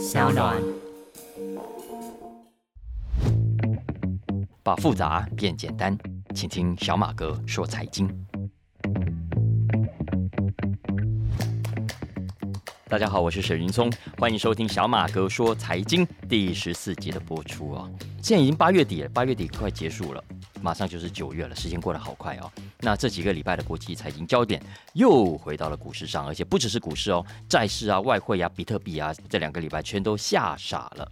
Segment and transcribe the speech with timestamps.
[0.00, 0.56] 小暖。
[4.62, 5.94] 把复杂变简单，
[6.34, 8.08] 请听小马哥说财经。
[12.88, 17.90] 大家好，我是沈云聪，欢迎收听小马哥说财经第十四集的播出哦。
[18.22, 20.24] 现在已经八月底了，八月底快结束了，
[20.62, 22.50] 马上就是九月了，时间过得好快哦。
[22.80, 24.62] 那这几个礼拜的国际财经焦点
[24.92, 31.10] 又回到了股市上，而且不只是股市哦，债市啊、外汇啊、比特币啊，这两个礼拜全都吓傻了。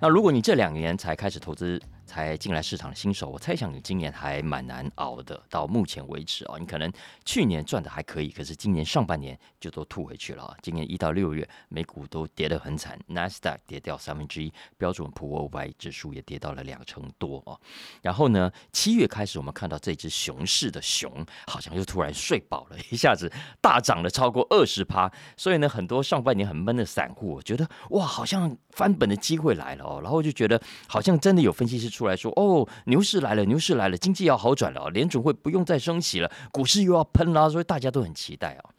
[0.00, 5.40] 那如果你这两年才开始投资，才进来市场的新手，我猜想你今年还蛮难熬的。
[5.48, 6.92] 到目前为止啊，你可能
[7.24, 10.56] 去年赚的还可以，可是今年上半年就都吐回去了啊。
[10.62, 17.56] 今年一到六月，美股都跌得很惨，纳斯达克跌掉三分之一，标准普尔五指数也跌到了两成多啊。
[18.02, 21.10] 然后呢，七月开始，我们看到这只熊市的熊
[21.46, 25.10] 好像又突然睡饱了，一下子大涨了超过二十趴。
[25.36, 30.00] 所以呢，很多上半年很闷的散户，我觉得哇，好像翻本的机会来了哦。
[30.02, 32.06] 然后就觉得好像真的有分析师出。
[32.06, 38.70] 来说哦，牛市来了，牛市来了，经济要好转了，联准会不用再升息了，股市又要喷啦，所以大家都很期待啊。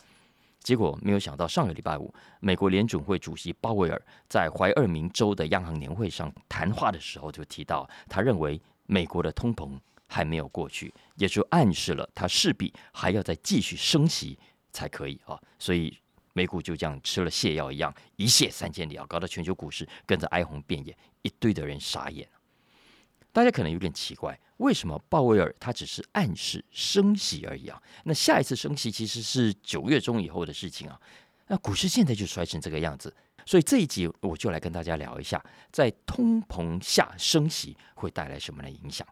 [0.62, 14.38] 结果没有想到，上个礼拜五，美国联准会主席鲍威尔在怀俄明州的央行年会上谈话的时候，就提到，他认为美国的通膨还没有过去，也就暗示了他势必还要再继续升息
[14.72, 15.40] 才可以啊。
[15.60, 15.96] 所以
[16.34, 22.28] 美股就这样吃了泻药一样，一泻三千里啊，搞得全球股市跟着哀鸿遍野，一堆的人傻眼。
[23.36, 27.78] 大家可能有点奇怪，为什么鲍威尔他只是暗示升息而已啊？
[28.06, 30.98] 那下一次升息其实是九月中以后的事情啊。
[31.48, 33.14] 那股市现在就摔成这个样子，
[33.46, 39.06] 所以这一集我就来跟大家聊一下，在通膨下升息会带来什么的影响。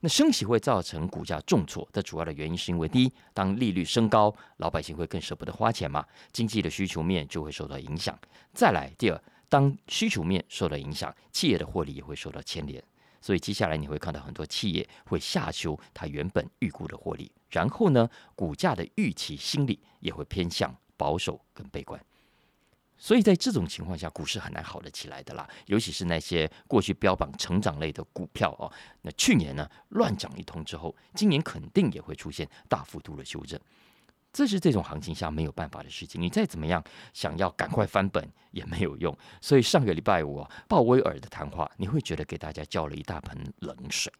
[0.00, 6.02] 那升息会造成股价重挫的主要的原因是因为第一，当利率升高，老百姓会更舍不得花钱嘛，
[6.32, 8.18] 经济的需求面就会受到影响。
[8.54, 12.82] 再来，第二，当需求面受到影响，企业的获利也会受到牵连。
[13.20, 22.02] 所以接下来你会看到很多企业会下修它原本预估的获利，然后呢，股价的预期心理也会偏向保守跟悲观。
[23.02, 25.48] 所以在这种情况下，股市很难好得起来的啦。
[25.64, 28.70] 尤其是那些过去标榜成长类的股票哦，
[29.00, 33.58] 那去年呢乱涨一通之后，今年肯定也会出现大幅度的修正。
[34.32, 36.82] 这是这种行情下没有办法的事情，你再怎么样
[37.12, 39.16] 想要赶快翻本也没有用。
[39.40, 44.12] 所以上个礼拜五，鲍威尔的谈话，你会觉得给大家浇了一大盆冷水。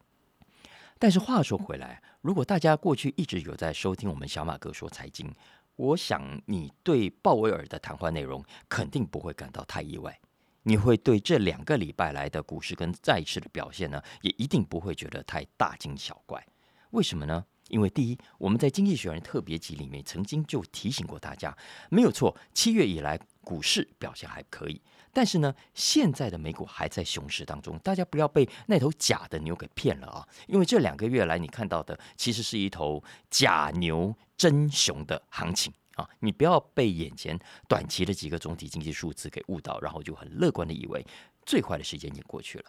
[0.98, 5.32] 但是话说回来，如果大家过去一直有在收听我们小马哥说财经，
[5.76, 10.18] 我想你对鲍威尔的谈话内容肯定不会感到太意外。
[10.64, 16.44] 你会对这两个礼拜来的股市跟债市的表现呢，也一定不会觉得太大惊小怪。
[16.90, 17.46] 为什么呢？
[17.70, 21.56] 因为第一，我们在《经济学人》特别集里面曾经就提醒过大家，
[21.88, 24.80] 没有错，七月以来股市表现还可以，
[25.12, 30.28] 但是呢，现在的美股还在熊市当中，大家不要被那头假的牛给骗了啊！
[30.46, 36.08] 因为这两个月来你看到的，其实是一头假牛真熊的行情啊！
[36.18, 37.38] 你不要被眼前
[37.68, 41.06] 短期的几个总体经济数字给误导，然后就很乐观的以为
[41.46, 42.64] 最坏的时间已经过去了。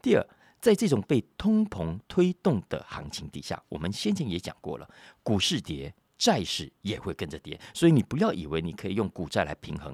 [0.00, 0.26] 第二。
[0.62, 4.88] 在这种被通膨推动的行情底下，我们先前也讲过了，
[5.24, 9.92] 股市跌，债市也会跟着跌，所以你不要以为你可以用股债来平衡，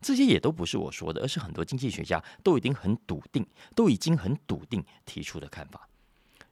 [0.00, 3.44] 这些也都不是我说的，而是很多经济学家都已经很笃定，
[3.74, 5.88] 都已经很笃定提出的看法。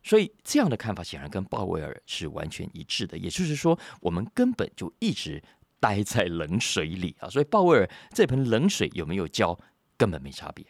[0.03, 5.41] 所以这样的看法显然跟鲍威尔是完全一致的，也就是说，我们根本就一直
[5.79, 7.29] 待在冷水里啊！
[7.29, 9.57] 所以鲍威尔这盆冷水有没有浇，
[9.97, 10.67] 根本没差别。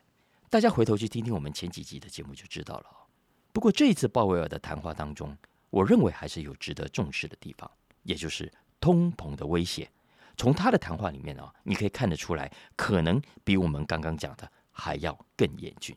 [0.52, 2.86] 大家回头去听听我们前几集的节目就知道了。
[3.54, 5.34] 不过这一次鲍威尔的谈话当中，
[5.70, 7.70] 我认为还是有值得重视的地方，
[8.02, 9.91] 也就是通膨的威胁。
[10.36, 15.96] 从他的谈话里面啊，你可以看得出来，可能比我们刚刚讲的还要更严峻。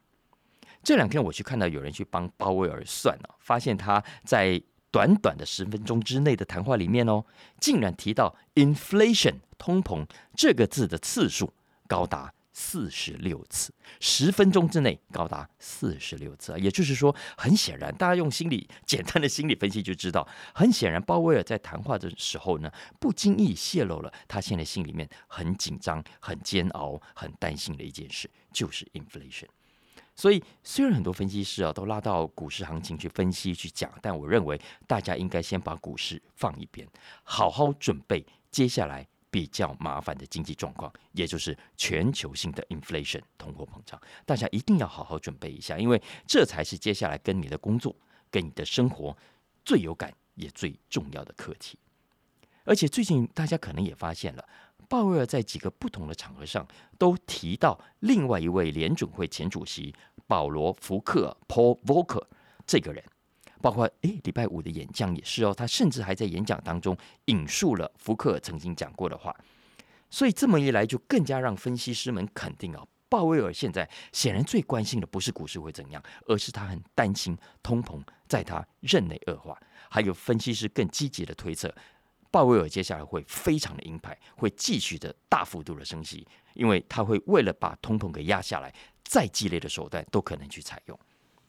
[0.82, 7.26] 这两天我去看到有人去帮鲍威尔算了，发现他在短短的十分钟之内的谈话里面哦，
[7.60, 11.54] 竟然提到 “inflation” 通膨这个字的次数
[11.90, 12.34] 高达。
[12.58, 16.58] 四十六次，十分钟之内高达四十六次啊！
[16.58, 29.48] 也就是说，很显然，大家用心理简单的心理分析就知道，很显然，鲍威尔在谈话的时候呢，不经意泄露了他现在心里面很紧张、很煎熬、很担心的一件事，就是 inflation。
[30.16, 34.58] 所以，虽然很多分析师啊都拉到股市行情去分析去讲，但我认为
[34.88, 36.88] 大家应该先把股市放一边，
[37.24, 39.06] 好好准备接下来。
[39.36, 47.94] 比较麻烦的经济状况，也就是全球性的 inflation 通货膨胀，大家一定要好好准备一下，因为这才是接下来跟你的工作、
[48.32, 49.14] 跟你的生活
[49.66, 51.78] 最有感也最重要的课题。
[52.64, 54.48] 而且最近大家可能也发现了，
[54.88, 56.66] 鲍威尔在几个不同的场合上
[56.98, 59.94] 都提到另外一位联准会前主席
[60.28, 62.24] 保罗·福克 （Paul Volcker）
[62.66, 63.04] 这个人，
[63.66, 66.96] 包括诶礼拜五的演讲也是哦，他甚至还在演讲当中
[67.26, 69.36] 引述了福克尔曾经讲过的话。
[70.12, 79.60] 所以这么一来，就更加让分析师们肯定啊，鲍威尔现在显然最关心的不是股市会怎样，而是他很担心通膨在他任内恶化。
[79.90, 81.74] 还有分析师更积极的推测。
[82.30, 88.72] 鲍威尔接下来会非常的鹰派，会继续的大幅度的升息，因为他会为了把通膨给压下来，
[89.04, 91.00] 再激烈的手段都可能去采用。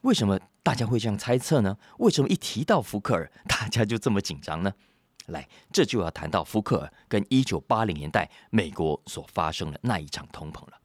[0.06, 1.76] 为什么大家会这样猜测呢？
[1.99, 4.73] 为什么一提到福克尔， 大家就这么紧张呢？
[5.26, 10.81] 来，这就要谈到福克尔跟一九八零年代美国所发生的那一场通膨了。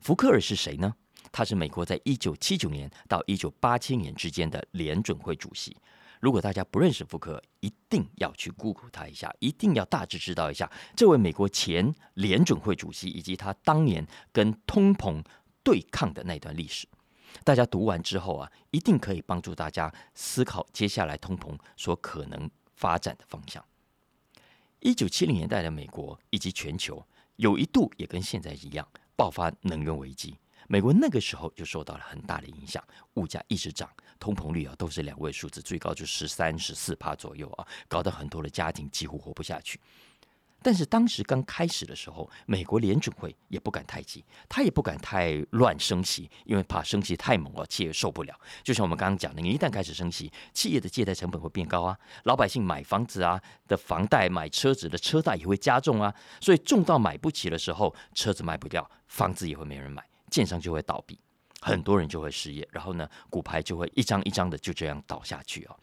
[0.00, 0.92] 福克尔是谁呢？
[1.30, 5.76] 他是美国在一九七九年到一九八七年之间的联准会主席。
[6.18, 15.24] 如果大家不认识福克尔，一定要去 Google 他一下，一定要大致知道一下这位美国前联准会主席以及他当年跟通膨
[15.62, 16.88] 对抗的那段历史。
[17.44, 23.64] 大家读完之后啊，一定可以帮助大家思考接下来通膨所可能发展的方向。
[24.80, 27.04] 一九七零年代的美国以及全球
[27.36, 28.86] 有一度也跟现在一样
[29.16, 30.36] 爆发能源危机。
[30.68, 32.82] 美国那个时候就受到了很大的影响，
[33.14, 39.80] 物价一直涨，通膨率啊都是两位数字，最高就十三、十四帕左右啊，搞得很多的家庭几乎活不下去。
[40.66, 48.34] 但是当时刚开始的时候，美国联准会也不敢太急，他也不敢太乱升息，因为怕升息太猛了，企业受不了。
[48.64, 60.04] 就像我们刚刚讲的，你一旦开始升息，企业的借贷成本会变高啊，老百姓买房子啊的房贷、买车子的车贷也会加重啊，所以重到买不起的时候，车子卖不掉，房子也会没人买。
[60.32, 61.16] 建商就会倒闭，
[61.60, 65.76] 很多人就会失业，然后呢，股牌就会一张一张的就这样倒下去啊。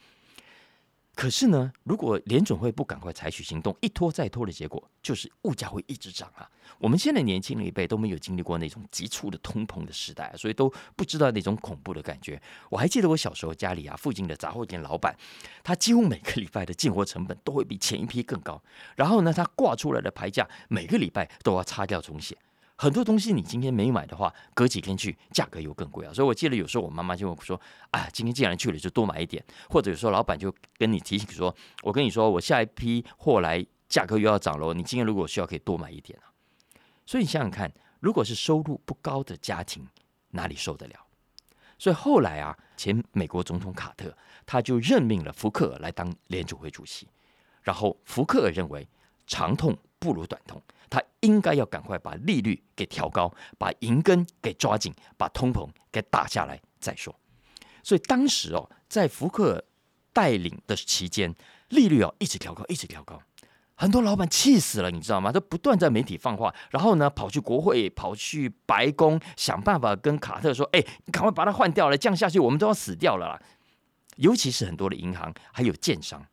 [1.15, 6.49] 可是呢，如果联准会不赶快采取行动，一拖再拖的结果就是物价会一直涨啊。
[6.79, 12.41] 我们现在年轻的一辈都没有经历过那种急促的通膨的时代，所以都不知道那种恐怖的感觉。
[12.69, 15.15] 我还记得我小时候家里啊，附近的杂货店老板，
[15.63, 18.61] 他几乎每个礼拜的进货成本都会比前一批更高，
[18.95, 22.35] 然后呢，他挂出来的牌价每个礼拜都要擦掉重写。
[22.75, 26.13] 很多东西你今天没买的话，隔几天去价格又更贵啊！
[26.13, 27.59] 所以我记得有时候我妈妈就会说
[27.91, 36.33] ：“啊，今天既然去了，就多买一点。”或者有时候老板就跟你提醒说：“我跟你说，我下一批货来，价格又要涨了，你今天如果需要，可以多买一点啊。”
[37.05, 39.87] 所以你想想看，如果是收入不高的家庭，
[40.31, 40.95] 哪里受得了？
[41.77, 44.15] 所以后来啊，前美国总统卡特
[44.45, 47.07] 他就任命了福克尔来当联储会主席，
[47.61, 48.87] 然后福克尔认为
[49.27, 50.61] 长痛不如短痛。
[50.93, 57.15] 他应该要赶快把利率给调高，把银根给抓紧，把通膨给打下来再说。
[57.81, 59.65] 所以当时哦，在福克
[60.13, 61.33] 带领的期间，
[61.69, 63.19] 利率哦一直调高，一直调高，
[63.73, 65.31] 很多老板气死了，你知道吗？
[65.31, 73.41] 都不断在媒体放话，然后呢跑去国会，跑去白宫，想办法跟卡特说：“哎，你赶快把它换掉了，降下去我们都要死掉了啦！”
[74.17, 76.23] 尤其是很多的银行还有建商。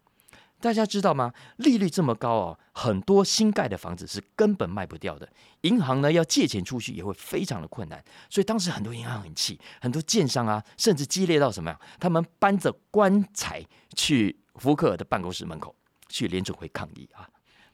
[0.60, 1.32] 大家知道吗？
[1.56, 5.28] 利率这么高哦，很多新盖的房子是根本卖不掉的。
[5.62, 11.80] 银行呢要借钱出去也会非常的困难，所以当时很多银行很气，很多建商啊，甚至激烈到什么呀？
[11.98, 13.64] 他们搬着棺材
[13.96, 15.74] 去福克尔的办公室门口
[16.08, 17.28] 去联准会抗议啊。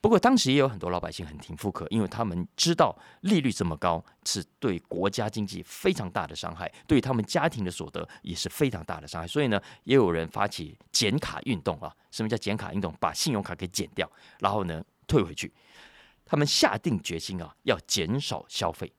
[0.07, 9.27] 不过当时也有很多老百姓很听福克，因为他们知道利率这么高是对国家经济非常大的伤害，对他们家庭的所得也是非常大的伤害。
[9.27, 11.93] 所以呢，也有人发起减卡运动啊。
[12.13, 12.95] 什么叫减卡运动？
[13.01, 14.09] 把信用卡给减掉，
[14.39, 15.53] 然后呢退回去。
[16.25, 18.93] 他们下定决心啊，要减少消费。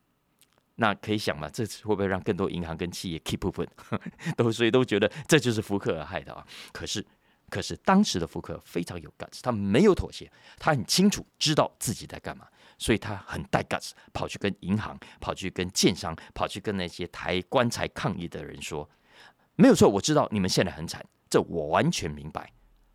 [0.76, 3.66] 那可以想嘛，这次会不会让更多银行跟企业 keep 部分
[4.36, 6.46] 都所以都觉得这就是福克而害的啊？
[6.74, 7.06] 可是。
[7.50, 12.46] 可是当时的福克非常有 guts，他没有妥协，他很清楚知道自己在干嘛，
[12.78, 18.90] 所以他很带 guts，跑去跟银行，跑去跟建商，跑去跟那些抬棺材抗议的人说
[19.56, 22.52] ：“没有错，我知道你们现在很惨，这我完全明白。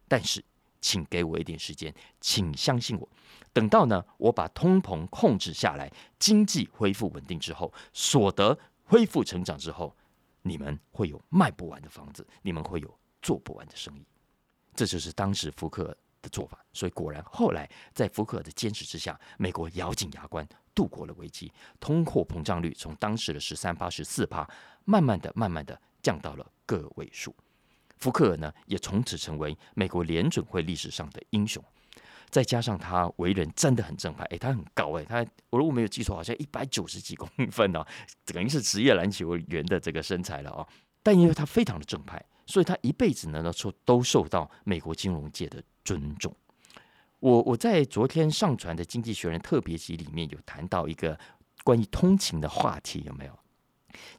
[0.07, 0.45] 但是，
[0.83, 3.09] 请给我一点时间，请相信我，
[3.55, 9.97] 等到呢我把通膨控制下来，经济恢复稳定之后，所得恢复成长之后，
[10.43, 14.07] 你们会有卖不完的房子，你们会有做不完的生意。”
[14.75, 24.49] 这就是当时福克的做法，所以果然后来在福克尔的坚持之下，美国咬紧牙关度过了危机，通货膨胀率从当时的十三趴、十四趴，
[24.85, 27.35] 慢慢的、慢慢的降到了个位数。
[27.99, 31.63] 福克尔呢，也从此成为美国联准会历史上的英雄。
[32.31, 37.87] 再加上他为人真的很正派，诶，他很高诶，他我如果没有记错，好像一百九十几公分哦，
[38.25, 40.67] 等于是职业篮球员的这个身材了哦。
[41.03, 42.25] 但因为他非常的正派。
[42.47, 46.35] 所以他一辈子呢，都受都受到美国金融界的尊重。
[47.21, 51.19] 我我在昨天上传的《经济学人》特别集里面有谈到一个
[51.63, 53.39] 关于通勤的话题，有没有？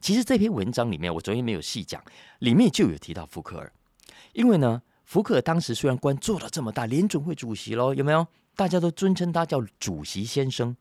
[0.00, 2.02] 其实这篇文章里面，我昨天没有细讲，
[2.38, 3.72] 里面就有提到福克尔，
[4.32, 8.26] 因为呢，福克尔当时虽然官做了这么大，联准会主席喽，有没有？
[8.56, 10.76] 大家都尊称他叫主席先生，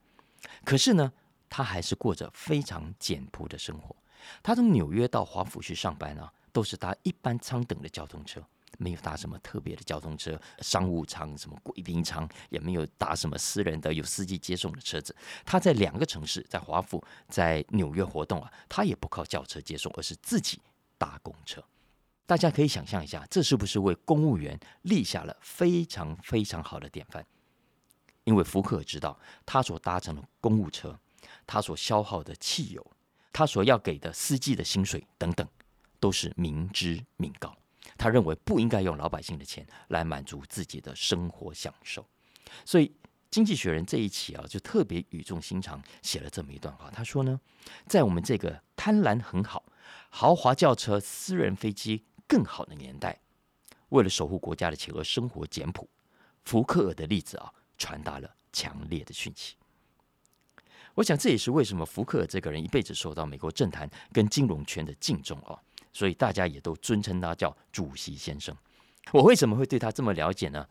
[0.63, 1.11] 可是呢，
[1.49, 3.95] 他还是过着非常简朴的生活。
[4.43, 8.41] 他从纽约到华府去上班啊，都是搭一般舱等的交通车，
[8.77, 15.13] 没有搭什么特别的交通车，商务舱、什么贵宾舱，也没有搭什么私人的有司机接送的车子。
[15.43, 20.61] 他在两个城市，在华府、在纽约活动啊，他也不靠轿车接送，而是自己
[20.97, 21.61] 搭公车。
[22.25, 27.25] 大家可以想象一下，这是不是为公务员立下了非常非常好的典范？
[28.23, 30.97] 因为福克知道，他所搭乘的公务车，
[31.45, 32.91] 他所消耗的汽油，
[33.33, 35.45] 他所要给的司机的薪水等等，
[36.03, 37.55] 都是明知民膏。
[37.97, 42.05] 他认为不应该用老百姓的钱来满足自己的生活享受。
[42.65, 42.87] 所以，
[43.31, 46.91] 《经济学人》这一期啊，就特别语重心长写了这么一段话。
[46.91, 47.39] 他说呢，
[47.87, 49.63] 在我们这个贪婪很好、
[50.09, 53.17] 豪华轿车、私人飞机更好的年代，
[53.89, 55.87] 为了守护国家的钱而生活简朴，
[56.43, 57.53] 福克尔的例子啊。
[57.75, 59.55] 传达了强烈的讯息。
[60.93, 65.59] 我想这也是为什么福克尔这个人一辈子受到美国政坛跟金融圈的敬重哦，
[65.93, 68.53] 所以大家也都尊称他叫主席先生。
[69.11, 70.67] 我为什么会对他这么了解呢？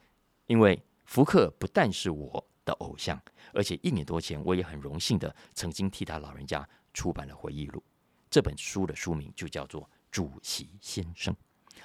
[0.46, 3.20] 因为福克不但是我的偶像，
[3.54, 7.82] 而且一年多前我也很荣幸的曾经替他老人家出版了回忆录。
[8.30, 11.32] 这本书的书名就叫做《主席先生》。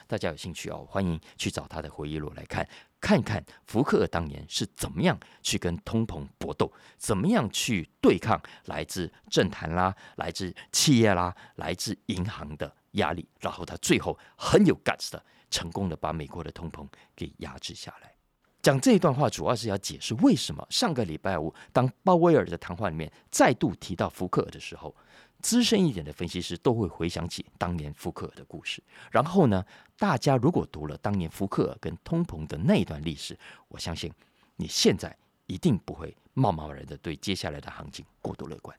[0.05, 2.67] 大家有兴趣哦，欢迎去找他的回忆录来看，
[3.01, 18.13] 看看福克当年是怎么样去跟通膨搏斗，怎么样去对抗来自政坛啦、来自企业啦、来自银行的压力，然后他最后很有 guts 的，成功的把美国的通膨给压制下来。
[18.61, 24.95] 讲这一段话，主要是要解释为什么上个礼拜五，当鲍威尔的谈话里面再度提到福克尔的时候。
[25.39, 29.63] 资深一点的分析师都会回想起当年福克尔的故事，然后呢，
[29.95, 33.37] 大家如果读了当年福克尔跟通膨的那一段历史，
[33.67, 34.11] 我相信
[34.55, 38.75] 你现在一定不会贸贸然的对接下来的行情过度乐观。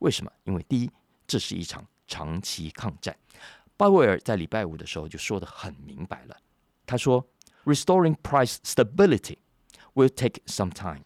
[0.00, 0.30] 为什么？
[0.44, 0.90] 因为第一，
[1.26, 3.16] 这是一场长期抗战。
[3.76, 6.36] 鲍威尔在礼拜五的时候就说的很明白了，
[6.86, 7.26] 他说
[7.64, 9.38] ：“Restoring price stability
[9.94, 11.04] will take some time。”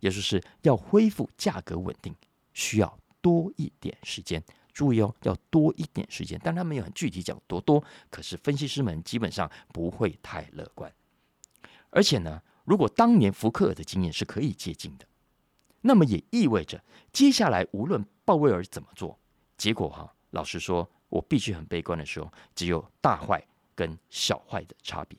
[0.00, 2.14] 也就是要恢复价格稳定，
[2.52, 2.98] 需要。
[3.22, 4.40] 多一点时间，
[4.72, 6.40] 注意哦，要多一点时间。
[6.44, 10.92] 但他没有很具体讲多多，可是分析师们基本上不会太乐观。
[11.90, 15.04] 而且呢，如果当年福克尔的经验是可以借鉴的，
[15.80, 16.80] 那么也意味着
[17.12, 19.18] 接下来无论鲍威尔怎么做，
[19.58, 23.42] 结果哈，老实说，我必须很悲观的说，只有大坏
[23.74, 25.18] 跟小坏的差别。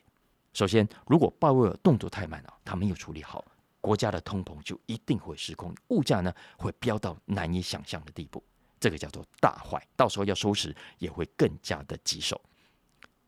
[0.52, 3.44] 首先，如果鲍威尔动作太慢了，他没有处理好。
[3.80, 8.42] 国家的通膨就一定会失控，物价呢会飙到难以想象的地步，
[8.80, 12.40] 这个叫做大坏，到时候要收拾也会更加的棘手。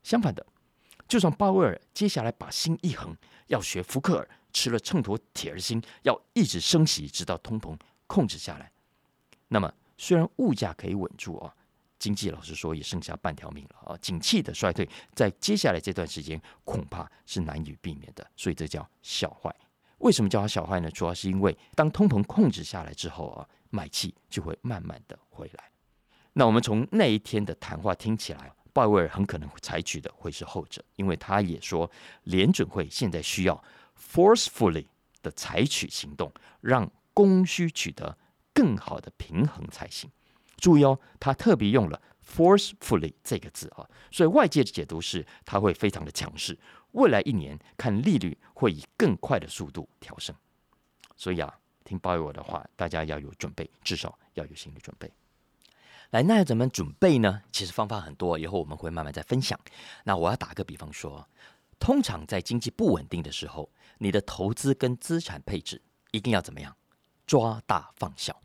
[0.02, 0.44] 相反的，
[1.06, 8.72] 就算鲍威尔接下来把心一横，要学福克尔吃了秤砣铁了心，要一直升息直到通膨控制下来，
[9.46, 11.54] 那么虽然物价可以稳住啊，
[12.00, 19.54] 经济老实说也剩下半条命了啊，景气的衰退在接下来这段时间恐怕是难以避免的，所以这叫小坏。
[19.99, 20.90] 为什么叫它小坏呢？
[20.90, 25.71] 主要是因为当通膨控制下来之后啊，买气就会慢慢的回来。
[26.33, 31.90] 那我们从那一天的谈话听起来，鲍威尔很可能采取的会是后者，因为他也说
[32.25, 33.62] 联准会现在需要
[33.95, 34.87] forcefully
[35.23, 38.16] 的采取行动，让供需取得
[38.54, 40.11] 更好的平衡才行。
[40.60, 46.56] 注意哦，他特别用了 forcefully 这个字啊，所以外界的解读是他会非常的强势。
[46.92, 50.34] 未来一年看利率会以更快的速度调升，
[51.16, 55.10] 所以啊，听鲍威尔的话，大家要有准备，至少要有心理准备。
[56.10, 57.42] 来，那要怎么准备呢？
[57.52, 59.58] 其实方法很多，以后我们会慢慢再分享。
[60.02, 61.28] 那我要打个比方说，
[61.78, 66.76] 通常在经济不稳定的时候，你的投资跟资产配置一定要怎么样？
[67.24, 68.42] 抓大放小。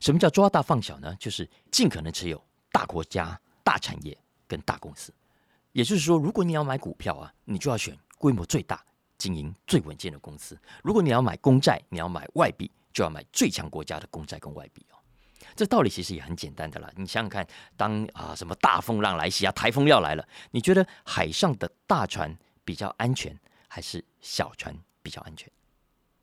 [0.00, 1.14] 什么叫抓大放小呢？
[1.20, 2.42] 就是尽可能持有
[2.72, 4.16] 大国家、大产业
[4.48, 5.12] 跟大公司。
[5.72, 8.84] 也就是说，如果你要买股票啊，你就要选规模最大、
[9.18, 14.96] 经营最稳健的公司；如果你要买公债，你要买外币，就要买最强国家的公债跟外币哦。
[15.54, 16.90] 这道理其实也很简单的啦。
[16.96, 23.38] 你想想看，当啊什么大风浪来袭啊，台风要来了，你觉得海上的大船比较安全，
[23.68, 25.50] 还是小船比较安全？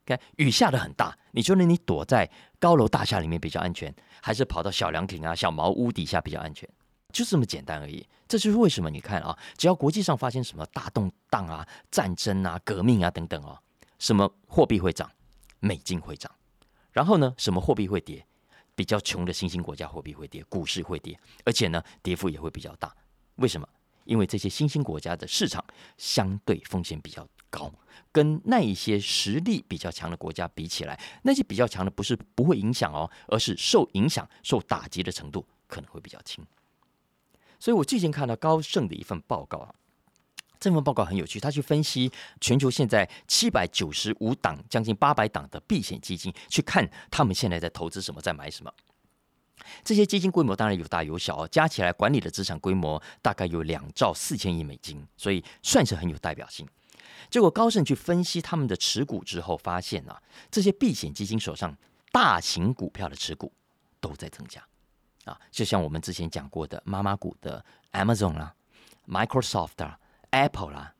[0.08, 6.68] 看雨下的很大，你觉得你躲在高楼大厦里面比较安全，还是跑到小凉亭啊、小茅屋底下比较安全？
[7.12, 13.58] 就这么简单而已，这就是为什么你看啊，只要国际上发生什么大动荡啊、战争啊、革命啊等等哦，
[14.00, 15.10] 什么货币会涨？
[15.60, 16.32] 美金会涨。
[16.92, 18.26] 然后呢，什么货币会跌？
[18.76, 22.96] 比较穷的新兴国家货币会跌，股市会跌，而且呢，跌幅也会比较大。
[23.38, 23.68] 为什么？
[24.04, 25.64] 因为这些新兴国家的市场
[25.98, 27.72] 相对风险比较高，
[28.12, 36.46] 跟那一些实力比较强的国家比起来，那些比较强的不是不会影响哦，而是受影响、受打击的程度可能会比较轻。
[37.60, 39.74] 所以我最近看到高盛的一份报告啊，
[40.60, 48.72] 这份报告很有趣，他去分析全球现在七百九十五档、将近八百档的避险基金，去看他们现在在投资什么，在买什么。
[49.84, 56.66] 这些基金规模当然有大有小，加起来管理的资产规模大概有两兆四千亿美金，所以算是很有代表性。
[57.30, 61.76] 结果高盛去分析他们的持股之后，发现啊，这些避险基金手上
[62.12, 63.52] 大型股票的持股
[64.00, 64.66] 都在增加
[65.26, 68.56] 啊，就像我们之前讲过的妈妈股的 Amazon 啦、
[69.08, 70.00] Microsoft 啦、
[70.32, 70.94] Apple 啦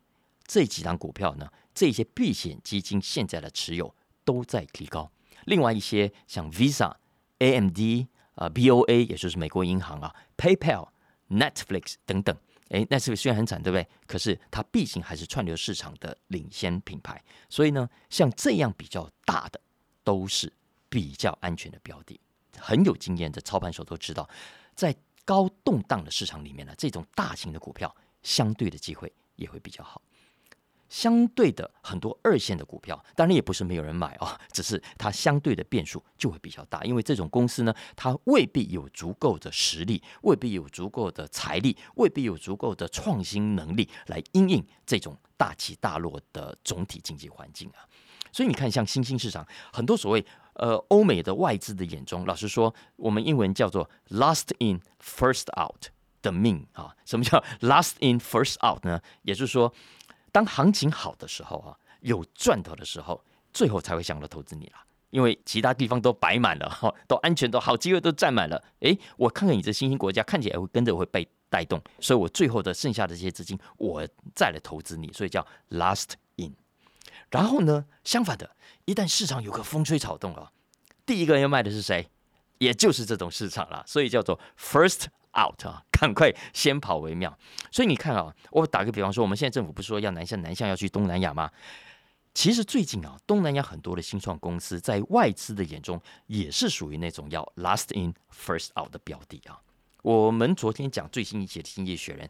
[0.46, 5.10] 这几张股票呢，这些避险基金现在的持有都在提高。
[5.44, 6.94] 另外一些像 Visa、
[7.38, 8.08] AMD。
[8.38, 10.90] 啊，BOA 也就是美国银行啊，PayPal、
[11.28, 12.36] Netflix 等等，
[12.70, 13.86] 哎那是不是虽然很惨，对不对？
[14.06, 19.60] 可是它毕竟还是串流市场的领先品牌，所以呢，像这样比较大的
[20.04, 20.52] 都是
[20.88, 22.20] 比较安全的标的。
[22.58, 24.28] 很有经验的操盘手都知道，
[24.74, 24.94] 在
[25.24, 30.02] 高动荡的市场里面呢，这种大型的股票相对的机会也会比较好。
[30.88, 47.84] 相对的很多二线的股票，当然也不是没有人买哦， 只是它相对的变数就会比较大，因为这种公司呢，它未必有足够的实力，未必有足够的财力，未必有足够的创新能力来应应这种大起大落的总体经济环境啊。
[48.32, 55.86] 所以你看，像新兴市场，很多所谓呃欧美的外资的眼中，老实说，我们英文叫做 “last in first out”
[56.22, 56.94] 的命啊。
[57.04, 59.00] 什么叫 “last in first out” 呢？
[59.22, 59.72] 也就是说。
[60.38, 63.20] 当行情好的时候啊，有赚头的时候，
[63.52, 64.84] 最后才会想到投资你啦。
[65.10, 68.62] 因为其他地方都摆满了哈， 都安全，都好机会都占满了。
[68.78, 76.54] 诶，我看看你这新兴国家看起来会跟着会被带动，所以我最后的剩下的这些资金，我再来投资你，所以叫 last in。
[77.28, 78.48] 然后呢，相反的，
[78.84, 80.52] 一旦市场有个风吹草动啊，
[81.04, 82.08] 第一个人要卖的是谁？
[82.58, 85.06] 也就是这种市场了，所以叫做 first。
[85.36, 87.36] Out 啊， 赶快先跑为妙。
[87.70, 91.50] 所以你看啊，我打个比方说，我们现在政府不是说要南向南向要去东南亚吗？
[92.34, 99.58] 其实最近啊，东南亚很多的新创公司在外资的眼中也是属于那种要 last in first out 的标的啊。
[100.02, 102.28] 我们昨天讲最新一期的《新业学人》，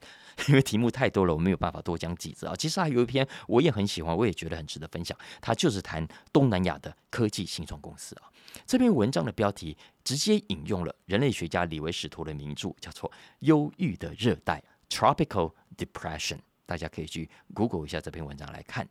[0.49, 2.57] 因为题目太多了，我没有办法多讲几则啊。
[2.57, 5.17] 其实还有一篇我也很喜欢，我也觉得很值得分享。
[5.41, 8.31] 它就是谈东南亚的科技新创公司啊。
[8.67, 14.63] 这篇文章的标题直接引用了人类学家李维史图的名著，叫做《忧郁的热带》
[14.95, 16.39] （Tropical Depression）。
[16.65, 18.89] 大家可以去 Google 一下这篇文章来看。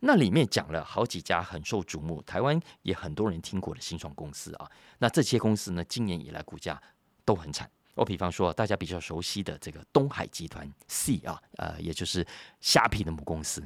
[0.00, 4.68] 那里面讲了好几家很受瞩目、台湾也很多人听过的新创公司啊。
[4.98, 6.82] 那这些公司呢，今年以来股价
[7.24, 7.70] 都很惨。
[7.94, 12.26] 我比方说，大家比较熟悉的这个东海集团 C 啊，呃，也就是
[12.60, 13.62] 虾皮的母公司。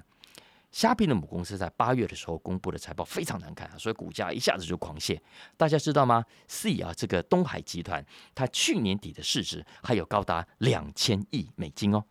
[0.73, 5.19] 虾皮的母公司在八月的时候公布的财报非常难看啊，所以股价一下子就狂泻。
[5.57, 12.05] 大家知道吗？C 啊，这个东海集团，它去年底的市值还有高达两千亿美金哦，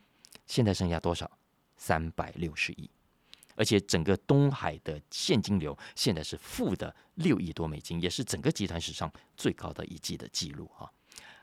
[0.48, 1.30] 现在剩下多少？
[1.78, 2.90] 三百六十亿，
[3.54, 10.90] 而且整个东海的现金流现在是负的六亿多美金，也是整个集团史上最高的一季的记录啊。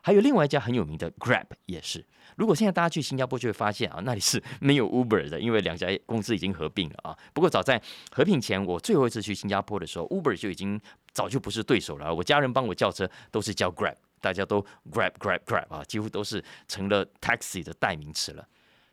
[0.03, 2.05] 还有另外一家很有名的 Grab 也是。
[2.37, 7.17] 如果现在大家去新加坡，就会发现啊，那里是 没有 Uber 的，因为两家公司已经合并了啊。
[7.33, 10.81] 不过早在合并前，我最后一次去新加坡的时候，Uber 就已经
[11.12, 12.15] 早就不是对手了。
[12.15, 14.61] 我家人帮我叫车都是叫 Grab，大家都
[14.91, 18.49] Grab Grab Grab 啊，几乎都是成了 taxi 的代名词了。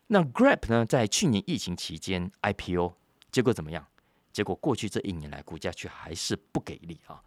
[0.06, 2.94] 那 Grab 呢，在去年疫情期间 IPO，
[3.32, 3.86] 结果怎么样？
[4.32, 7.20] 结果过去这一年来，股价却还是不给力啊。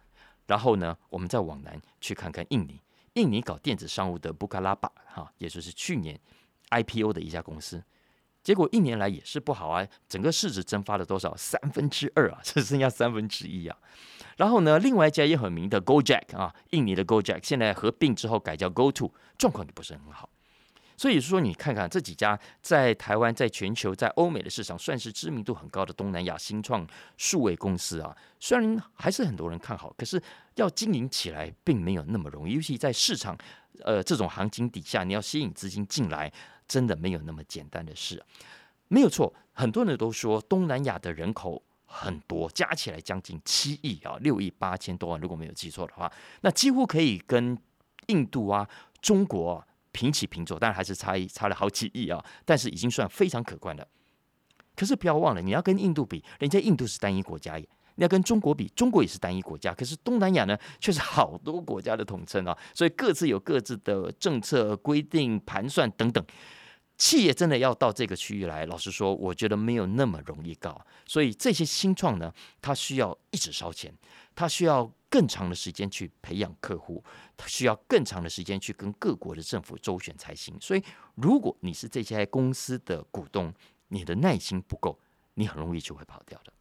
[0.46, 2.80] 然后呢，我们再往南去看看印尼。
[3.14, 6.18] 印尼搞电子商务的布卡拉巴哈，也就是去年
[6.70, 7.82] IPO 的一家公司，
[8.42, 11.34] 结果一年来也是不好啊，整个市值蒸发了多少？
[11.36, 13.76] 三分之二啊， 只剩下三分之一啊。
[14.36, 20.28] 然后呢，另外一家也很名的 GoJack 啊，印尼的 GoJack 现在合并之后改叫 GoTo，状况也不是很好。
[20.96, 30.22] 所以说，你看看这几家在台湾、在全球、在欧美的市场算是知名度很高的东南亚新创数位公司啊，虽然还是很多人看好，可是
[30.54, 33.36] 要经营起来并没有那么容易，尤其在市场
[33.80, 36.32] 呃这种行情底下，你要吸引资金进来，
[36.68, 38.22] 真的没有那么简单的事。
[38.88, 46.10] 没有错，很多人都说东南亚的人口很多，加起来将近七亿啊，六亿八千多万，如果没有记错的话，
[46.42, 47.58] 那几乎可以跟
[48.06, 48.68] 印度啊、
[49.00, 49.66] 中国。
[49.94, 52.22] 平起平坐，但还是差一差了好几亿啊！
[52.44, 53.88] 但是已经算非常可观了。
[54.76, 57.68] 可是不要忘了，你要跟印度比，人家印度是单一国家耶。
[57.94, 66.24] 你要跟中国比，中国也是单一国家，可是东南亚呢，却是好多国家的统称啊，所以各自有各自的政策规定、盘算等等。
[66.96, 70.84] 企业真的要到这个区域来，老实说，我觉得没有那么容易搞。
[71.06, 73.92] 所以这些新创呢，它需要一直烧钱，
[74.34, 77.02] 它需要更长的时间去培养客户，
[77.36, 80.56] 它需要更长的时间去跟各国的政府周旋才行。
[80.60, 80.82] 所以，
[81.14, 83.54] 如果你是这些公司的股东，
[83.88, 84.98] 你的耐心不够，
[85.34, 86.52] 你很容易就会跑掉的。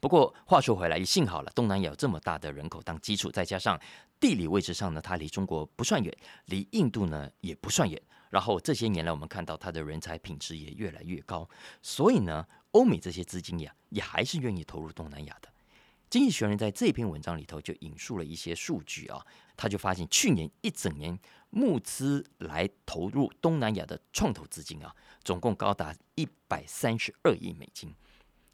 [0.00, 3.78] 不过话说回来，也幸好了，东南亚有这么大的人口当基础，再加上
[4.18, 6.14] 地理位置上呢，它离中国不算远，
[6.46, 8.00] 离印度呢也不算远。
[8.30, 11.46] 然后这些年来，我们看到它的人才品质也越来越高，
[11.82, 15.51] 所以呢，欧美这些资金呀，也还是愿意投入东南亚的。
[16.12, 24.94] 经济学人在这篇文章里头就引述了一些数据啊，他就发现去年一整年募资来投入东南亚的创投资金啊，
[25.24, 27.94] 总共高达一百三十二亿美金。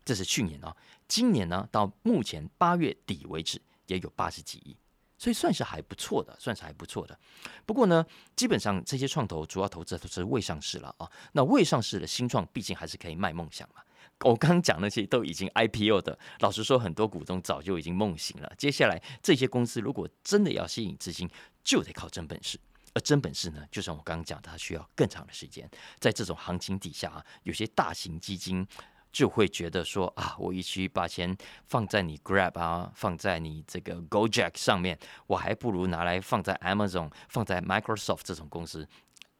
[0.04, 0.76] 这是去年啊，
[1.08, 4.76] 今年呢，到目前八月底为止也有八十几亿，
[5.18, 7.18] 所以算是还不错的，算是还不错的。
[7.66, 11.10] 不过呢，基本上这些创投主要投资都是未上市了啊。
[11.32, 13.82] 那未上市的新创，毕竟还是可以卖梦想嘛。
[14.24, 18.52] 我刚讲那些都已经 IPO 的，老实说，很多股东早就已经梦醒了。
[18.58, 21.28] 接下来这些公司如果真的要吸引资金，
[21.62, 22.58] 就得靠真本事。
[22.94, 25.70] 而真本事呢，就像我刚刚讲，它需要更长的时间。
[25.98, 28.66] 在这种行情底下啊，有些大型基金。
[29.10, 38.86] 就会觉得说啊，我与其把钱放在你 Grab 啊，放在你这个 GoJack 上面，我还不如拿来放在 Amazon、放在 Microsoft 这种公司，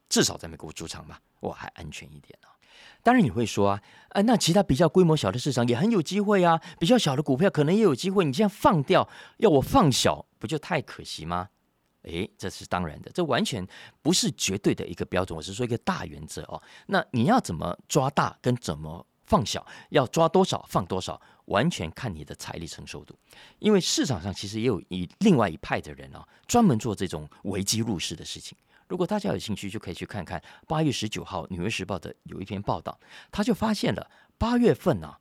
[0.09, 2.57] 至少在美国主场嘛，我还安全一点啊。
[3.03, 8.25] 当然你会说啊，呃，那其他比较规模小的市场也很有机会啊，比较小的股票可能也有机会。
[8.25, 9.09] 你这样放掉，
[9.39, 11.49] 要我放小，不就太可惜吗？
[12.03, 13.67] 诶，这是当然的，这完全
[14.03, 16.63] 不是绝对的一个标准，我是说一个大原则哦。
[16.87, 19.07] 那你要怎么抓大，跟怎么？
[19.27, 23.15] 放小要抓多少放多少，完全看你的财力承受度。
[23.59, 28.57] 因为市场上其实也有一另外一派的人啊，专门做这种危机入市的事情。
[28.89, 32.99] 如果大家有兴趣，就可以去看看八月十九号《纽约时报》的有一篇报道，
[33.31, 35.21] 他就发现了八月份啊，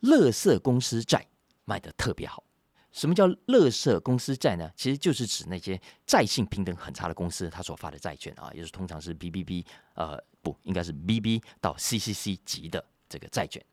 [0.00, 1.26] 乐色公司债
[1.64, 2.44] 卖的特别好。
[2.92, 4.70] 什么叫乐色公司债呢？
[4.76, 12.84] 其实就是指那些债性平等很差的公司，他所发的债券啊，也是通常是 BBB 呃不应该是 BB 到 CCC 级的。
[13.06, 13.64] 这个债券，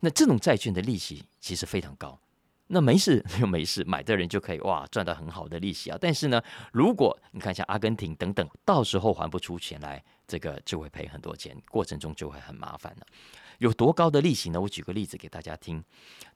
[0.00, 2.20] 那这种债券的利息其实非常高。
[2.68, 5.98] 那没事 就没事，买的人就可以哇赚到很好的利息啊。
[6.00, 13.06] 但是呢，如果你看一下阿根廷等等，到时候还不出钱来，这个就会赔很多钱，过程中就会很麻烦了。
[13.58, 14.60] 有多高的利息呢？
[14.60, 15.82] 我举个例子给大家听。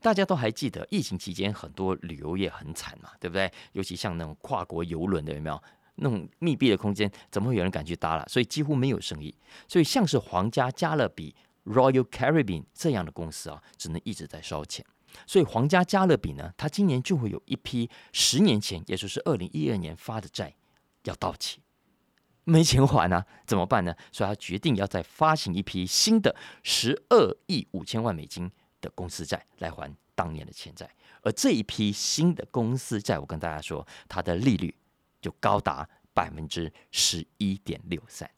[0.00, 3.50] 大家都还记得疫情期间很多旅游业很惨嘛，对不对？
[3.72, 5.62] 尤其像那种跨国游轮的有没有？
[5.96, 8.24] 那种密闭的空间，怎么会有人敢去搭了？
[8.28, 9.34] 所以几乎没有生意。
[9.66, 11.34] 所以像是皇家加勒比。
[11.64, 14.82] Royal Caribbean 这样的公司啊，只能一直在烧钱，
[15.26, 20.54] 所以皇家加勒比呢，它今年就会有一批十年前，也就是二零一二年发的债
[21.04, 21.60] 要到期，
[22.44, 23.94] 没钱还啊，怎么办呢？
[24.12, 30.90] 所以他决定要再发行一批新的十二亿五千万美金的公司债来还当年的欠债，
[31.22, 34.74] 而这一批新的公司债，我跟大家说，它的利率
[35.20, 38.28] 就高达百分之十一点六三。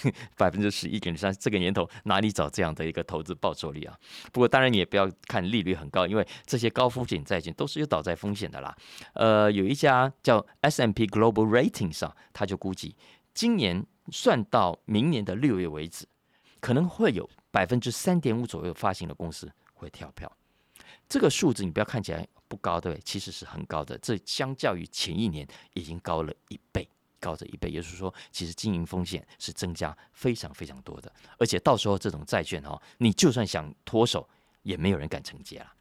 [0.36, 3.98] 百分之十一点三，这个年头哪里找这样的一个投资报酬率啊？
[4.32, 8.76] 不过当然你也不要看利率很高，因为这些高风险债券都是有倒债风险的啦。
[9.14, 12.96] 呃，有一家叫 S M P Global Ratings 上，他就估计
[13.34, 16.06] 今年算到明年的六月为止，
[16.60, 20.30] 可能会有百分之三点五左右发行的公司会跳票。
[21.08, 22.98] 这个数字你不要看起来不高，对？
[23.04, 26.88] 其实是很高的，这相较于前一年已经高了一倍。
[27.22, 34.28] 高这一倍，也就是说，其实经营风险是增加非常非常多的，而且到时候这种债券哈，你就算想脱手，
[34.62, 35.72] 也没有人敢承接了。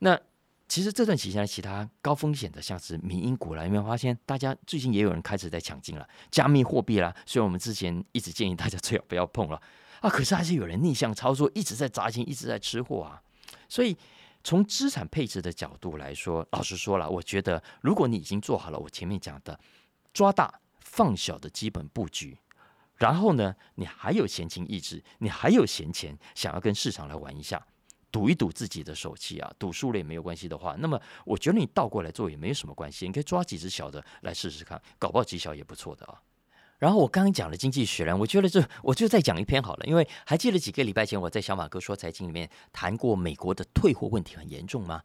[0.00, 0.18] 那
[0.66, 4.16] 其实这段期间，其他高风险的，像是民营股啦，有没有发现？
[4.24, 7.14] 大家最近也有人开始在抢进了加密货币啦。
[7.26, 9.60] 虽然我们之前一直建议大家最好不要碰了
[10.00, 13.20] 啊，可是还是有人逆向操作，一直在砸钱，一直在吃货啊。
[13.68, 13.96] 所以
[14.44, 19.58] 从资产配置的角度来说，老实说了，我觉得如果你已经做好了我前面讲的
[20.14, 20.60] 抓大。
[20.90, 22.36] 放小的基本布局，
[22.96, 27.64] 然后呢，你还有闲情逸致，你还有闲钱，想要跟市场来玩一下，
[28.10, 36.20] 赌一赌自己的手气啊，赌输了也没有关系的话，那么我觉得你倒过来做也没有什么关系，你可以抓几只小的来试试看，搞不好绩效也不错的啊。
[36.78, 45.00] 然后我刚刚讲了经济学人，我觉得这我就再讲一篇好了，因为还记得几个礼拜前我在小马哥说财经里面谈过美国的退货问题很严重吗？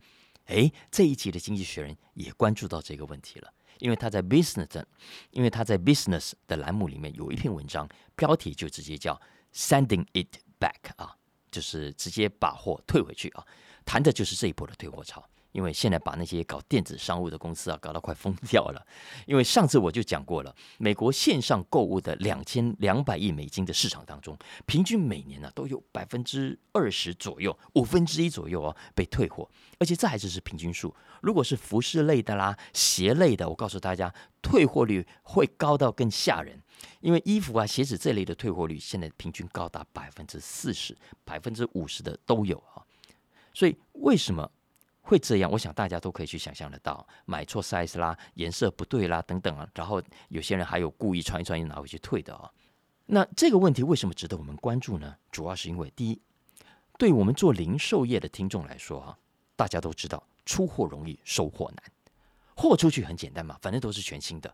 [0.48, 3.54] 诶，这一集的经济学人也关注到这个问题了。
[3.80, 4.84] 因为他在 business，
[5.32, 9.20] 因为他在 business 的栏目里面有一篇文章，标题就直接叫
[9.54, 11.16] sending it back 啊，
[11.52, 13.46] 就是直接把货退回去啊，
[13.86, 15.24] 谈的就是这一波的退货潮。
[15.56, 18.86] 因为现在把那些搞电子商务的公司啊，搞到快疯掉了。
[19.26, 30.94] 因为上次我就讲过了，美国线上购物的两千两百亿美金的市场当中，平均每年呢都有百分之二十左右，五分之一左右哦被退货，而且这还只是平均数。
[31.22, 36.62] 如果是服饰类的啦、鞋类的，我告诉大家，退货率会高到更吓人。
[37.00, 42.84] 因为衣服啊、鞋子这类的退货率，现在平均高达百分之四十、百分之五十的都有啊。
[43.54, 44.52] 所以为什么？
[45.08, 49.70] 会这样，我想大家都可以去想象得到，买错 size 啦，颜色不对啦，等等啊。
[49.76, 52.50] 然后有些人还有故意穿一穿又拿回去退的哦。
[53.06, 55.16] 那这个问题为什么值得我们关注呢？
[55.32, 56.20] 主要是因为第一，
[56.98, 59.18] 对我们做零售业的听众来说啊，
[59.56, 61.84] 大家都知道出货容易收货难，
[62.56, 64.52] 货出去很简单嘛，反正都是全新的。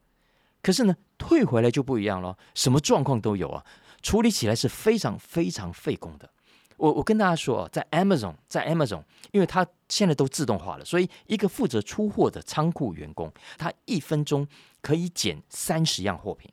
[0.62, 3.66] 可是呢，退回来就不一样了，什么状况都有啊，
[4.02, 6.30] 处理起来是非常非常费工的。
[6.76, 14.48] 我我跟大家说，在 Amazon，在 Amazon，因为它现在都自动化了，所以一个负责出货的仓库员工，他一分钟
[14.82, 16.50] 可以捡三十样货品。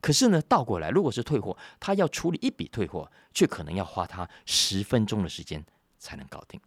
[0.00, 5.64] 可是呢，倒过来，如果是退货，他要处理一笔退货，却可能要花他十分钟的时间
[6.00, 6.60] 才能搞定。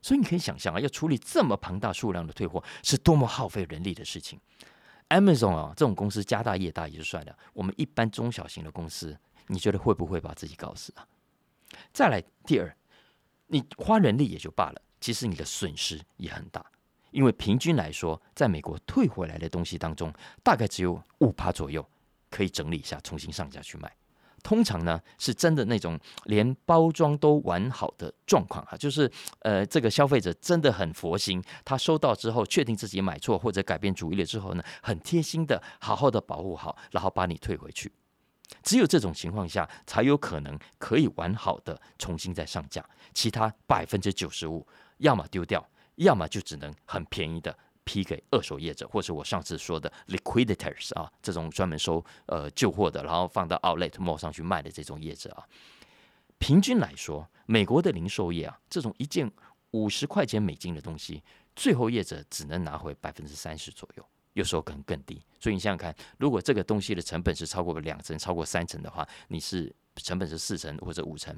[0.00, 4.40] 所以你可以想象啊，要处理这么庞大数量的退货，是多么耗费人力的事情。
[5.10, 9.14] Amazon 啊，这种公司家大业大也就算了，我们一般中小型的公司，
[9.48, 11.06] 你觉得会不会把自己搞死啊？
[11.92, 12.74] 再来第二，
[13.48, 16.64] 你花人力也就罢了，其实你的损失也很大，
[17.10, 21.84] 因为平均来说，在美国退回来的东西当中，大概只有五趴左右
[22.30, 23.92] 可以整理一下，重新上架去卖。
[24.44, 37.92] 通常呢，是真的那种连包装都完好的状况哈，就是呃，这个消费者真的很佛心，他收到之后确定自己买错或者改变主意了之后呢，很贴心的好好的保护好，然后把你退回去。
[38.62, 42.82] 只有这种情况下，才有可能可以完好的重新再上架。
[43.12, 44.66] 其他百分之九十五，
[44.98, 55.44] 要么丢掉，要么就只能很便宜的批给二手业者，或者我上次说的 liquidators 啊，这种专门收呃旧货的，然后放到 outlet mall 上去卖的这种业者啊。
[56.38, 59.30] 平均来说，美国的零售业啊，这种一件
[59.72, 61.22] 五十块钱美金的东西，
[61.56, 64.04] 最后业者只能拿回百分之三十左右。
[64.34, 71.36] 有时候可能更低，所以你想想看，如果这个东西的成本是超过两成、超过三成的话，你是成本是四成或者五成，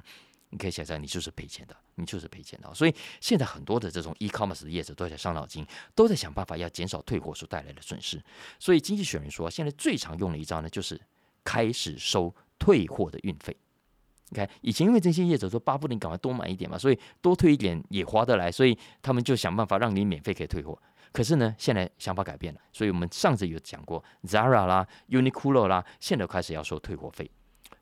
[0.50, 2.72] 你可以想象你就是赔钱的，你就是赔钱的。
[2.74, 8.22] 所以现在很多的这种 e-commerce 的业者都在伤脑筋，都在想办法要减少退货所带来的损失。
[8.58, 11.00] 所以经济学人说，现在最常用的一招呢，就是
[11.44, 13.56] 开始收退货的运费。
[14.32, 20.80] 你看，以前因为这些业者说巴不得你赶快多买一点嘛，所以多退一点也划得来，所以他们就想办法让你免费可以退货。
[21.12, 27.28] 可是呢，现在想法改变了，所以我们上次有讲过，Zara 啦、Uniqlo 啦，现在开始要收退货费。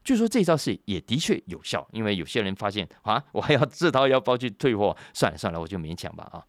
[0.08, 6.42] 据说这招是也的确有效，因为有些人发现啊，我还要自掏腰包去退货，算了算了，我就勉强吧啊。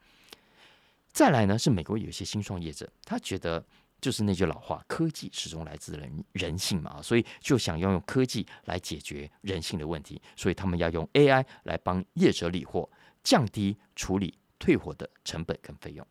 [1.12, 3.62] 再来呢，是美国有些新创业者，他觉得
[4.00, 12.90] 就是那句老话，科技始终来自人人性嘛，所以就想要用科技来解决人性的问题，所以他们要用 AI 来帮业者理货，
[13.24, 16.08] 降低处理退货的成本跟费用。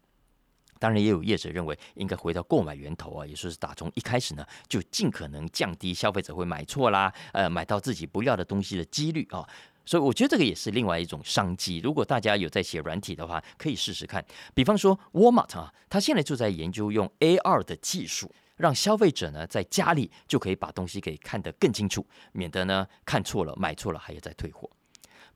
[0.79, 9.47] 当然，也有业者认为应该回到购买源头啊，也就是打从一开始呢，就尽可能降低消费者会买错啦，呃，买到自己不要的东西的几率啊。
[9.85, 11.79] 所以我觉得这个也是另外一种商机。
[11.79, 14.23] 如果大家有在写软体的话，可以试试看。
[14.53, 24.69] 比方说，Walmart 啊，他现在就在研究用 AR 的技术，让消费者呢在家里就可以把东西给看得更清楚，免得呢看错了、买错了还要再退货。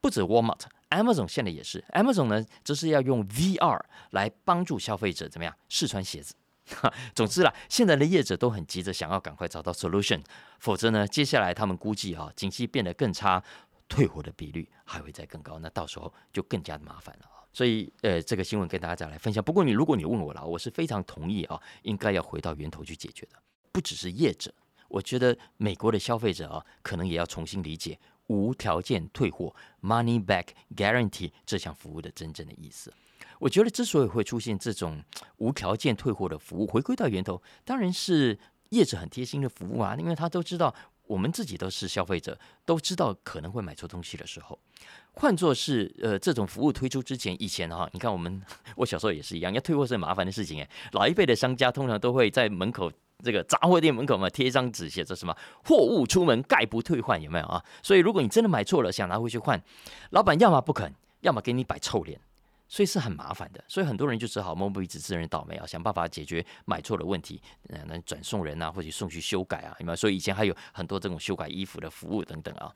[0.03, 0.61] 不止 Walmart
[0.95, 1.85] Amazon 现在也是。
[1.95, 6.35] Amazon 呢，就是要用 VR 来帮助消费者怎么样试穿鞋子。
[7.15, 10.23] 总之啦，现在的业者都很急着想要赶快找到 solution，
[10.61, 13.43] 否则呢，接下来他们估计啊，景气变得更差，
[13.89, 17.43] 退货的比率还会再更高，那到时候就更加的麻烦了啊。
[17.53, 19.43] 所以，呃，这个新闻跟大家再来分享。
[19.43, 23.37] 不过你如果你问我了，我是非常同意啊，应该要回到源头去解决的。
[23.73, 24.55] 不只是业者，
[24.89, 27.99] 我觉得美国的消费者啊，可能也要重新理解。
[28.33, 32.93] 无条件退货 （Money Back Guarantee） 这项服务的真正的意思，
[33.39, 35.03] 我觉得之所以会出现这种
[35.37, 38.39] 无条件退货的服务，回归到源头，当然是
[38.71, 40.75] 业者很贴心的服务啊，因为他都知道
[41.07, 44.59] 我们自己都是消费者，都知道可能会买错东西的时候，
[45.13, 48.41] 换作是呃这种服务推出之前，以前哈，你看我们
[48.77, 52.91] 我小时候也是一样，要退货是很麻烦的事情哎，老一辈的商家通常都会在门口。
[53.23, 57.65] 这个杂货店门口嘛，贴一张纸，写着什么“货物出门概不退换”，有没有啊？
[57.83, 59.63] 所以如果你真的买错了，想拿回去换，
[60.11, 62.21] 老板要么不肯，要么给你摆臭脸，
[62.69, 63.63] 所以是很麻烦的。
[63.69, 69.97] 所以很多人就只好摸摸鼻子，自认倒霉啊，想办法解决买错的问题，嗯，那转送人啊，或者送去修改啊，有没有？
[69.97, 72.73] 所以以前还有很多这种修改衣服的服务等等啊。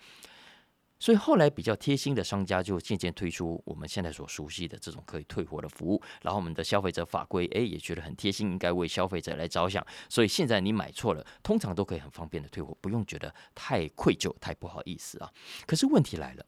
[0.98, 15.30] 所以后来比较贴心的商家就渐渐推出我们现在所熟悉的这种可以退货的服务，然后我们的消费者法规诶也觉得很贴心，应该为消费者来着想，所以现在你买错了，通常都可以很方便的退货，不用觉得太愧疚、太不好意思啊。
[15.66, 16.46] 可是问题来了，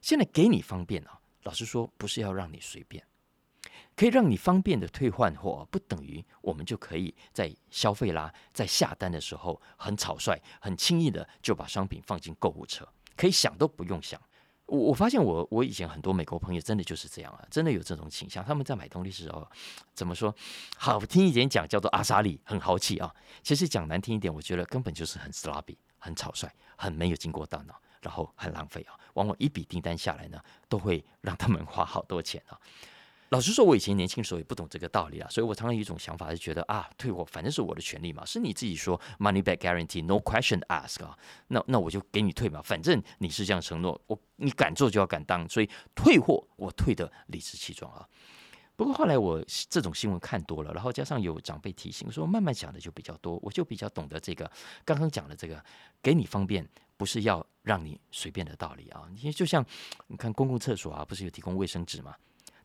[0.00, 3.02] 现在给你方便啊，老实说不是要让你随便。
[3.96, 12.88] 可以让你方便的退换货，不等于我们就可以在消费啦，在下单的时候很草率、很轻易的就把商品放进购物车，
[13.20, 14.18] 可以想都不用想。
[14.64, 18.42] 我我发现我我以前很多美国朋友真的就是这样啊，真的有这种倾向。
[18.42, 19.46] 他们在买东西的时候，
[19.92, 20.34] 怎么说？
[20.78, 23.14] 好听一点讲叫做阿莎利，很豪气啊。
[23.42, 28.94] 其实讲难听一点，我觉得根本就是很 sloppy、很草率、很没有经过大脑，然后很浪费啊。
[29.14, 32.58] 往往一笔订单下来呢，都会让他们花好多钱啊。
[33.30, 41.16] 老实说，我以前年轻的时候也不懂这个道理啊，所以我常常有一种想法，是觉得啊，退货反正是我的权利嘛，是你自己说 money back guarantee，no question ask 啊，
[41.46, 48.04] 那那我就给你退嘛，反正你是这样承诺，我你敢做就要敢当，所以退货我退的理直气壮啊。
[48.74, 54.50] 不过后来我这种新闻看多了，然后加上有长辈提醒说，慢慢讲的就比较多，我就比较懂得这个
[54.84, 55.64] 刚刚讲的这个
[56.02, 59.08] 给你方便，不是要让你随便的道理啊。
[59.22, 59.64] 你就像
[60.08, 62.16] 你看公共厕所啊，不是有提供卫生纸吗？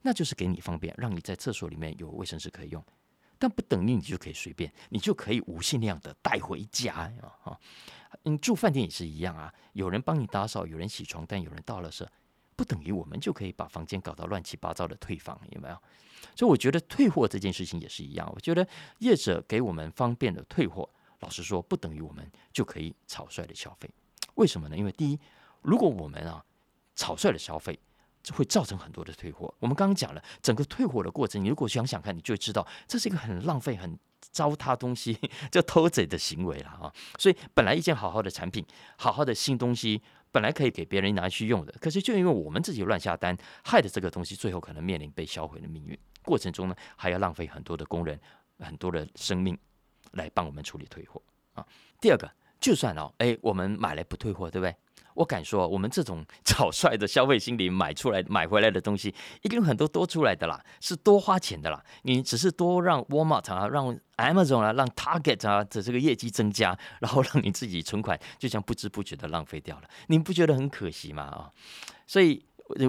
[0.05, 2.85] 那就是给你方便，让你在厕所里面有卫生纸可以用，
[3.39, 7.11] 但不等于你就可以随便，你就可以无限量的带回家
[7.43, 7.59] 啊！
[8.21, 12.07] 你住饭店也是一样啊，有人帮你打扫，有人洗床单，有人倒了是，
[12.55, 15.81] 不等于我们就可以把房间搞到乱七八糟的退房，有没有？
[16.35, 18.67] 所以我觉得退货这件事情也是一样，我觉得
[18.99, 20.87] 业者给我们方便的退货，
[21.21, 23.89] 老实说不等于我们就可以草率的消费。
[24.35, 24.77] 为什么呢？
[24.77, 25.19] 因为第一，
[25.63, 26.45] 如果我们啊
[26.93, 27.79] 草率的消费。
[28.33, 29.53] 会造成很多的退货。
[29.59, 35.17] 我们刚刚讲了整个退货的过程，你如果想想看，你就会知道这是一个很浪费、很糟蹋东西、
[35.51, 36.91] 就偷贼的行为了啊！
[37.19, 38.65] 所以本来一件好好的产品、
[38.97, 45.97] 好好的新东西，本来可以给别人拿去用的，可是就因为我们自己乱下单，害的这个东西最后可能面临被销毁的命运。
[46.23, 48.19] 过程中呢，还要浪费很多的工人、
[48.59, 49.57] 很多的生命
[50.13, 51.21] 来帮我们处理退货
[51.53, 51.65] 啊。
[52.01, 54.75] 第二个，就算哦，哎，我们买来不退货，对不对？
[55.15, 61.83] 我敢说，我们这种 草率的消费心理买出来、买回来的东西，一定很多多出来的啦，是多花钱的啦。
[62.03, 71.23] 你只是多让 Walmart 啊、让 Amazon 啊、让 Target 啊的这个业绩增加，然后让你自己存款就像不知不觉的浪费掉了，你不觉得很可惜吗？
[71.23, 71.51] 啊，
[72.05, 72.45] 所以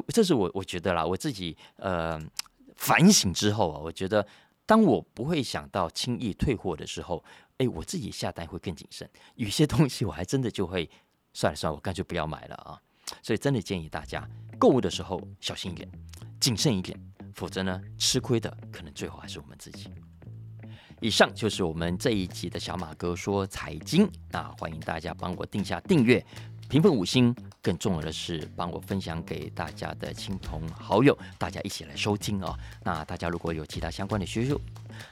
[0.09, 2.21] 这是我我觉得啦，我自己呃
[2.77, 4.27] 反省之后啊，我觉得
[4.67, 7.23] 当我不会想到轻易退货的时候，
[7.59, 10.91] 哎，我自己下单会更谨慎，有些东西我还真的就会。
[11.37, 12.81] 算了算了，我干脆不要买了啊！
[13.23, 14.27] 所以真的建议大家
[14.59, 15.87] 购物的时候小心一点，
[16.41, 16.99] 谨慎一点，
[17.35, 19.91] 否则呢，吃亏的可能最后还是我们自己。
[20.99, 26.25] 以上就是我们这一集的小马哥说财经，那欢迎大家帮我定下订阅。
[26.69, 32.57] 评分五星，更重要的是帮我分享给大家的亲朋好友，大家一起来收听哦。
[32.83, 34.61] 那大家如果有其他相关的需求，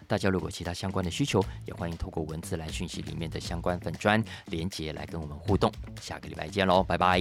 [0.06, 5.70] 大家如果其他相关的需求，也欢迎透过文字来讯息里面的相关粉砖连接来跟我们互动。
[6.00, 7.20] 下个礼拜见喽，拜拜。